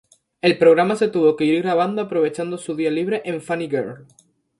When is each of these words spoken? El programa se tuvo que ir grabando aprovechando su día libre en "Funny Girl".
El 0.41 0.57
programa 0.57 0.95
se 0.95 1.09
tuvo 1.09 1.35
que 1.35 1.45
ir 1.45 1.61
grabando 1.61 2.01
aprovechando 2.01 2.57
su 2.57 2.73
día 2.73 2.89
libre 2.89 3.21
en 3.23 3.39
"Funny 3.39 3.69
Girl". 3.69 4.07